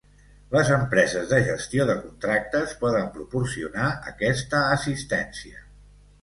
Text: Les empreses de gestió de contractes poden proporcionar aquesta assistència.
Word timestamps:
Les 0.53 0.69
empreses 0.75 1.27
de 1.33 1.41
gestió 1.47 1.85
de 1.89 1.95
contractes 2.05 2.73
poden 2.85 3.11
proporcionar 3.19 3.91
aquesta 4.13 4.65
assistència. 4.79 5.63